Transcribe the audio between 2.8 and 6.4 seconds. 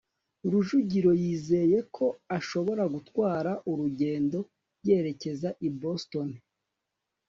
gutwara urugendo yerekeza i boston